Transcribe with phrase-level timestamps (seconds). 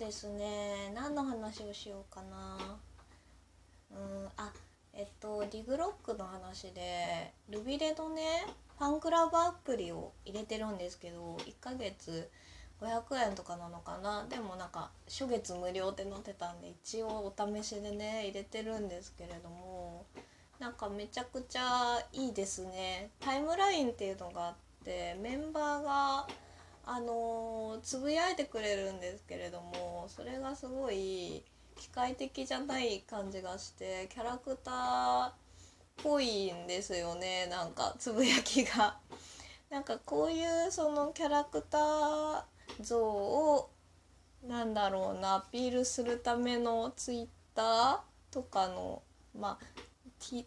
[0.00, 0.90] ですね。
[0.94, 2.56] 何の話をしようかな。
[3.92, 4.50] うんあ
[4.94, 8.46] えっとリグロックの話でルビレのね
[8.78, 12.30] ファンクラブアプリを入れてるんですけど1ヶ月
[12.80, 14.24] 500円とかなのかな。
[14.30, 20.06] でもなんか初月無料って載ってたんで一応お試しでね入れてるんですけれども
[20.58, 23.10] なんかめちゃくちゃいいですね。
[23.20, 26.26] タイムラインっていうのがあってメンバーが
[26.92, 29.70] あのつぶやいてくれるんですけれども
[30.10, 31.42] それがすごい
[31.76, 35.32] 機械的じゃない感じがしてキャラクターっ
[36.02, 38.98] ぽいんですよねなんかつぶやきが。
[39.70, 42.42] なんかこういうそのキャラクター
[42.80, 43.70] 像を
[44.42, 48.00] なんだろうなアピールするためのツイッター
[48.32, 49.02] とかの
[49.38, 49.64] まあ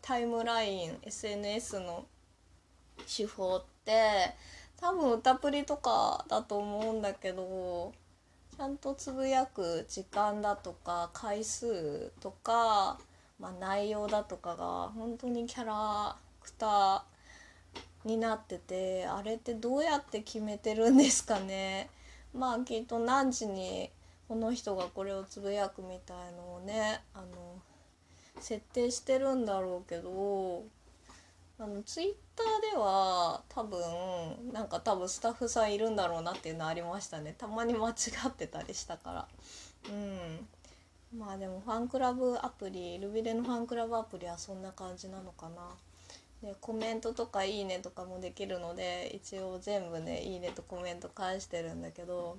[0.01, 2.05] タイムライン SNS の
[3.07, 4.35] 手法って
[4.77, 7.93] 多分歌プリとかだと思うんだけど
[8.55, 12.99] ちゃんとつぶやく時間だとか回数とか、
[13.39, 21.89] まあ、内容だとかが本当にキャラクターになっててあれってどうやって決めてるんですかね。
[22.33, 23.89] まあきっと何時に
[24.27, 27.25] この人がこれをつぶやくみたいのをねあの
[28.39, 30.63] 設定してるんだろうけど
[31.63, 37.33] あのツイッターでは多分なんか多分スタッフさんいるんだろうなっていうのありましたね。
[37.37, 37.93] たまに間違
[38.27, 39.27] ってたりしたから。
[39.89, 41.17] うん。
[41.17, 45.69] まあでもファンクラブアプリルビレのファンクラブアプリはそんな感じなのかな。
[46.41, 52.37] でコメントとか「いいね」とかもできるので一応全部ね「いいね」とコメント返してるんだけど。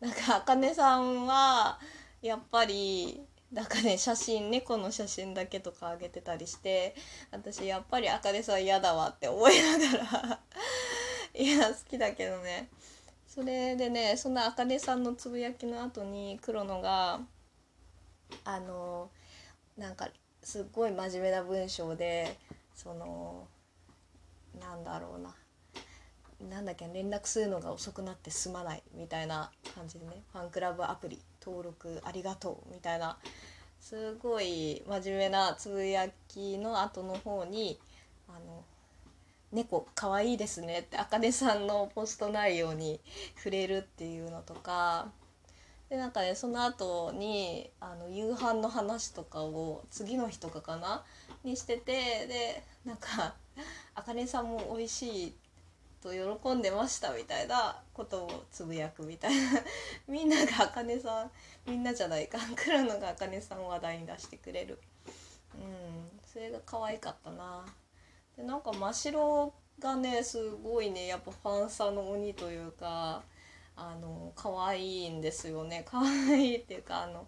[0.00, 1.78] なんかあかねさんは
[2.20, 3.22] やっぱり
[3.54, 6.96] なんかね写真猫の写真だけとかあげてたりして
[7.30, 10.40] 私やっぱりあかねさん嫌だわって思いながら。
[11.34, 12.68] いや好きだけどね。
[13.28, 17.20] それでねそんなあかねさんのつぶやきの後に黒野が
[18.44, 19.10] あの
[19.76, 20.08] なんか
[20.42, 22.36] すっごい真面目な文章で
[22.74, 23.46] その
[24.60, 25.32] なんだろうな。
[26.50, 31.22] なんだっけ連絡するのが遅くなってすまないみたいな感じでねファンクラブアプリ。
[31.44, 33.18] 登録ありがとうみたいな
[33.80, 37.78] すごい真面目なつぶやきの後の方に
[38.28, 38.64] 「あの
[39.52, 43.00] 猫かわいいですね」ってあかねさんのポスト内容に
[43.36, 45.12] 触れるっていうのとか
[45.90, 51.04] でなんかねその後にあの夕飯の話とかを次の日とかかな
[51.44, 53.34] にしててでなんか
[53.94, 55.32] 「あかねさんも美味しい」っ
[56.04, 59.62] と喜んでましたみたいなことをつぶやくみたいな。
[60.06, 61.30] みんながあかねさん
[61.66, 62.38] みんなじゃないか。
[62.54, 64.78] 黒野があかねさんを話題に出してくれる。
[65.54, 66.20] うん。
[66.26, 67.64] それが可愛かったな。
[68.36, 73.22] でなんか真白がねすごいねやっぱファンサの鬼というか
[73.74, 75.84] あの可愛いんですよね。
[75.88, 77.26] 可愛いっていうかあの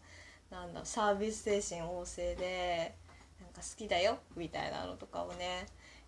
[0.50, 2.94] なんだサービス精神旺盛で
[3.40, 5.66] なんか好きだよみたいなのとかをね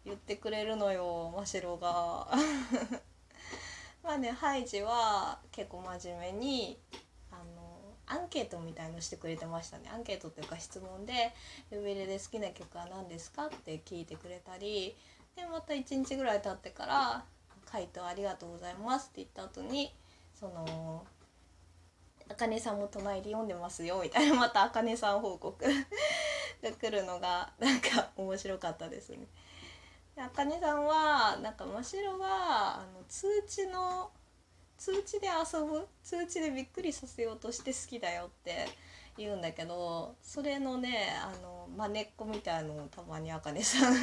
[0.09, 2.29] 言ってくれるのよ真白が
[4.03, 6.79] まあねハイジは結構真面目に
[7.31, 11.35] あのアンケートみたいのしてくれてましたねアンケートっていうか質問で
[11.71, 14.97] 「ルビレで好きな曲は何ですか?」って聞いてくれたり
[15.37, 17.25] でまた1日ぐらい経ってから
[17.67, 19.95] 「回答ありがとうございます」って言った後に
[20.35, 21.05] その
[22.31, 25.65] あかねさんも隣で読んでますよみたいなまたあかねさん報告
[26.63, 29.27] が来るのがなんか面白かったですね。
[30.21, 34.11] あかねさんはなんか真白はあの通知の
[34.77, 38.67] 通知で遊ぶ通知でびっくりさせようとして好きだよって
[39.17, 43.95] 言うんだけどそれのねあのまねっこみたいのをたまにあかねさん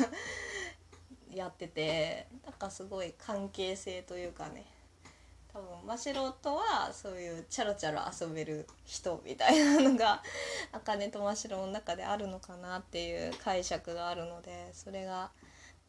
[1.34, 4.66] やっててなんかすごい関係性というかね
[5.54, 10.22] 多分真白とはそういうチャロチャロ遊べる人みたいなのが
[10.74, 15.32] あかねと真白の中であるのかなっていう解釈があるのでそれが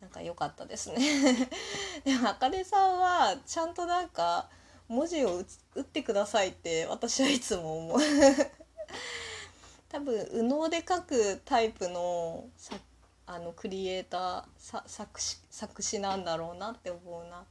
[0.01, 1.49] なんか良かったですね。
[2.05, 4.49] でもあかねさんはちゃんとなんか
[4.89, 5.43] 文字を
[5.75, 7.99] 打ってくださいって私はいつも思う。
[9.89, 12.77] 多分右脳で書くタイプのさ
[13.27, 17.45] あのクリエイター作詞作詞なんだろうなって思うな。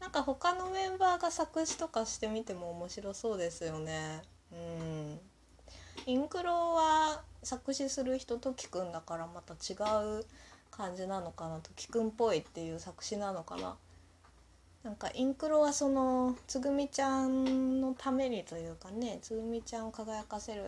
[0.00, 4.22] なんか他のメンバーが作詞とかしてみても面白そうですよね。
[4.50, 5.20] うん。
[6.06, 9.76] インクロは作詞する人ときくんだからまた違
[10.18, 10.24] う
[10.72, 13.76] 感じなのかなときくんっぽいっていう作詞なのかな。
[14.82, 20.64] なんかインクロはそのつぐみちゃんのためにというかねつぐみちゃんを輝かせる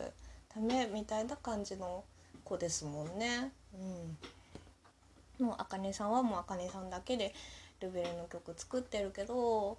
[0.48, 2.04] ためみたいな感じの
[2.44, 3.50] 子ですもんね。
[5.40, 7.34] うん、もうあかねさんはもうあかねさんだけで
[7.80, 9.78] ルベルの曲作ってるけど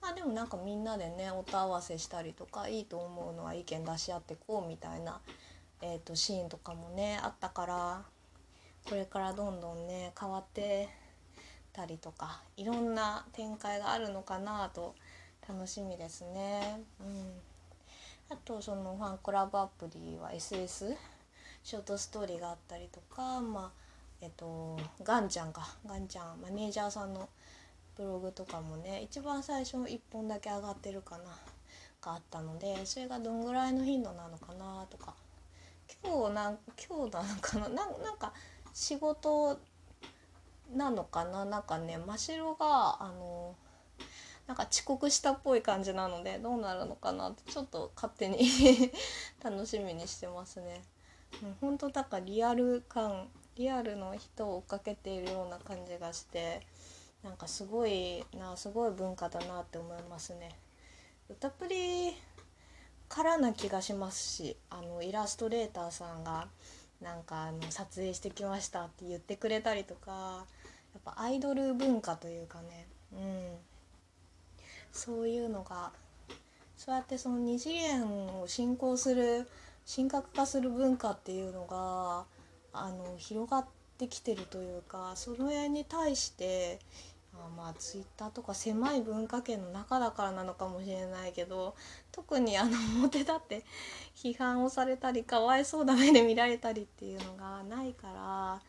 [0.00, 5.20] まあでもなんかみんなでね音合わせしたりとかいいと思うのは意見出し合ってこうみたいな、
[5.80, 8.15] えーと、シーンとかもねあったから。
[8.88, 10.88] これからどんどんね変わって
[11.72, 14.94] たりとかいろんな展開があるのかなと
[15.48, 16.80] 楽しみですね。
[17.00, 17.40] うん、
[18.30, 20.94] あとそのファンクラブアプリは SS
[21.62, 23.78] ショートストーリーがあったりとかまあ
[24.20, 25.76] えっとガンちゃんか。
[25.86, 27.28] ガンちゃんマネージャーさんの
[27.96, 31.24] ブログとかもね一番最初1本だけ上がってるかな
[32.00, 35.14] があったのでそれがどんぐらいの頻度なのかなとか
[36.04, 36.58] 今日なん
[36.88, 37.68] 今日なのかな？
[37.68, 38.32] なんか
[38.76, 39.58] 仕事
[40.74, 41.46] なのかな？
[41.46, 43.56] なんかね真白があの
[44.46, 48.38] なんか遅刻したっぽい感じなのでどうなるのかなってちょっと勝手に
[49.42, 50.82] 楽しみにしてますね。
[51.62, 56.60] 本当だからリアル感リアルの人を追っかけているような感じがして
[57.22, 60.50] なんかすごいなすごい文化だなって思いますね。
[61.30, 62.14] 歌プリ
[63.08, 66.48] からな気がしますしあのイラストレーターさんが
[67.00, 70.46] なんかあの撮影してきましたって言ってくれたりとか
[70.94, 73.20] やっぱアイドル文化というかね、うん、
[74.92, 75.92] そういうのが
[76.76, 78.04] そうやってその二次元
[78.40, 79.46] を進行する
[79.94, 82.24] 神格化する文化っていうのが
[82.72, 83.66] あの広がっ
[83.98, 86.78] てきてるというかその辺に対して
[87.44, 91.74] あまあツイッターとか狭い文化圏の中だからなのかもしれないけど
[92.12, 93.64] 特にあの表立って
[94.14, 98.60] 批判をされたりかわいそうな目で見られたりっていうのがないから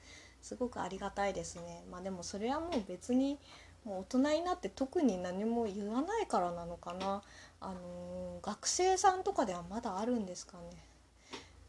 [0.41, 1.83] すごくありがたいですね。
[1.91, 3.37] まあ、でもそれはもう別に
[3.83, 7.21] もう大人になって特に何も言わないからなのかな。
[7.59, 10.63] あのー、学生さんとかではまだあるんですかね。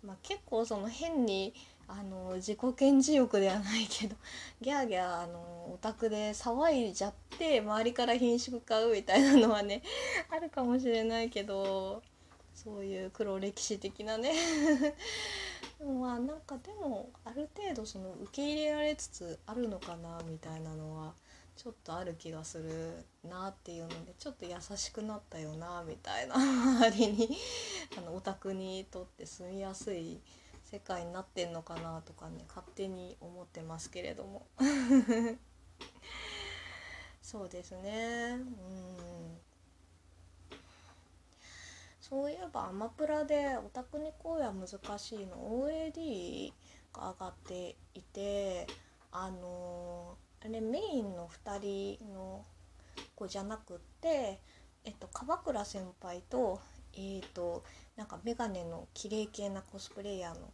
[0.04, 1.54] まあ、結構その変に
[1.88, 4.17] あの自己顕示欲ではないけど
[4.61, 5.40] ギャーギャーあの
[5.73, 9.82] オタクで騒いじゃって周りから品種買うみたいなのはね
[10.31, 12.02] あるかもしれないけど
[12.55, 14.35] そういう黒歴史的なね。
[15.81, 21.14] まあなんかでもある程度その受け入れられつつあるのかなみたいなのは
[21.56, 27.38] ちょっとある気がするなっていうのでちょっと優しくなったよなみたいな周りに。
[27.96, 30.20] あのオタクにとって住みやすい
[30.70, 34.46] 世界になってんのかなとかね勝手に思ってますけれども。
[37.22, 38.32] そうですね。
[38.32, 39.40] うん。
[42.02, 45.36] そういえばアマプラで「オタクに恋は難しい」の。
[45.38, 46.52] OAD
[46.92, 48.66] が上がっていて
[49.10, 52.44] あのあれメインの2人の
[53.14, 54.38] 子じゃなくって
[54.84, 56.60] えっと鎌倉先輩と
[56.92, 57.64] えっ、と
[57.96, 60.52] なんか眼鏡の綺麗系なコスプレイヤーの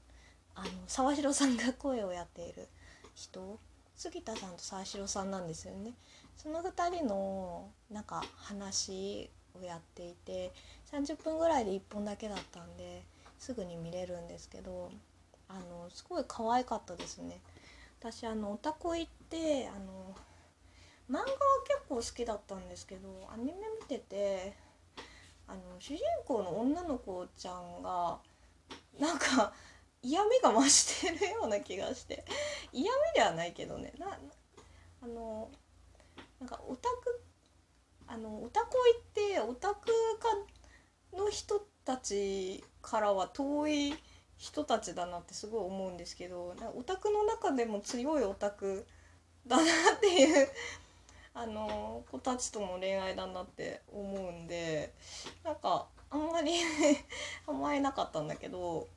[0.55, 2.69] あの沢城さんが声をやっている
[3.15, 3.59] 人
[3.97, 5.95] 杉田さんと沢城さんなんですよね。
[6.37, 10.53] その2人のなんか話をやっていて
[10.91, 13.05] 30分ぐらいで1本だけだったんで
[13.39, 14.91] すぐに見れるんですけど
[15.49, 17.41] あのすごい可愛かったですね。
[18.01, 20.15] 私あのオタコ行ってあの
[21.09, 21.27] 漫画は
[21.67, 24.55] 結構好きだったんですけどアニメ見てて
[25.47, 28.19] あの主人公の女の子ちゃんが
[28.99, 29.53] なんか
[30.05, 32.25] 嫌味が増してるような気がして。
[32.73, 33.93] 嫌味ではないけどね。
[33.99, 34.19] な
[35.03, 35.51] あの
[36.41, 37.23] なんかオタク
[38.07, 39.89] あのオタク行ってオタク
[41.13, 43.95] 家の人たちからは遠い
[44.37, 48.87] 人たちだなってすごい思うんですけどオタクの中でも強いオタク
[49.47, 50.49] だなっていう
[51.35, 54.93] あの子たちとの恋愛だなって思うんで
[55.43, 56.53] なんかあんまり
[57.47, 58.89] 甘えなかったんだけど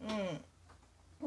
[0.00, 0.44] うん。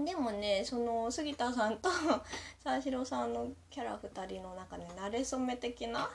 [0.05, 1.89] でもねその杉田さんと
[2.63, 6.09] 沢城さんのキャラ2人の中で馴れ初め的な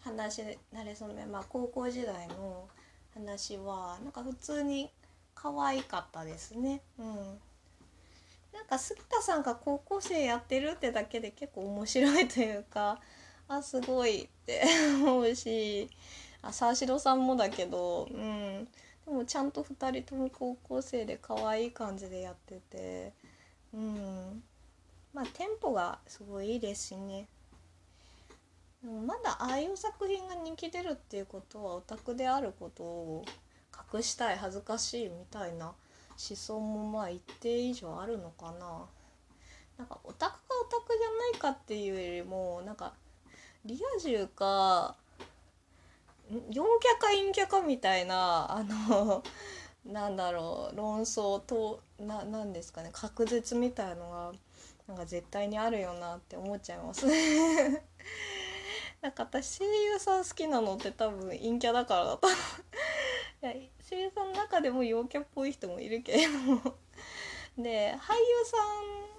[0.00, 2.68] 話馴れ初めまあ高校時代の
[3.14, 4.90] 話はなんか普通に
[5.34, 6.82] 可愛かったですね。
[6.98, 7.40] うん、
[8.52, 13.00] なんか杉田さんが高校生やってるってだけで結構面白いというか
[13.48, 14.62] あすごいって
[15.02, 15.88] 思うし
[16.42, 18.68] あ沢城さんもだけどうん
[19.10, 23.12] でもちゃんと2人とも高校生で可愛い感じでやってて
[23.74, 24.40] うん
[25.12, 27.26] まあテンポがすごいいいですしね
[28.84, 33.24] でもまだああいう作品が人気出るっていうことはオタクであることを
[33.92, 35.74] 隠したい恥ずかしいみたいな思
[36.16, 38.86] 想もまあ一定以上あるのかな。
[39.76, 42.92] なんかオタクかオタクじゃないかっていうよりもなんか
[43.64, 44.94] リア充か
[46.30, 46.62] 陽キャ
[47.00, 49.22] か陰キャかみたいなあの
[49.84, 54.32] なんだろう論争とななんですかね確実みたいのが
[54.86, 57.84] なんか絶対にあるよなって思っちゃいますね。
[59.00, 62.30] なんか私声優さん好きなのって多分陰キャだからだとい
[63.40, 63.52] や
[63.88, 66.38] 声優さんの中でも陽キャっぽい人もいるけれど。
[66.38, 66.74] も
[67.58, 69.10] で俳優さん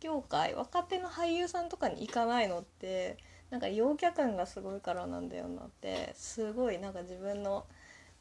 [0.00, 3.16] 業界若手の俳優さんとかに行かないのって
[3.52, 7.66] なんか陽キャ感がすごいからなんだよなってすごいなんか自分の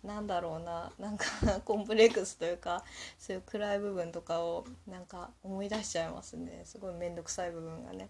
[0.03, 1.25] なんだろうななんか
[1.63, 2.83] コンプレックスというか
[3.17, 8.09] そういう暗い部分とかをなんか思い出しちゃいますねすごい面倒くさい部分がね。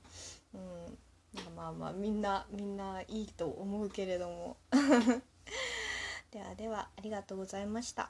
[0.55, 0.97] うん
[1.55, 4.57] まあまあみんなみんないいと思うけれども
[6.31, 8.09] ではではありがとうございました。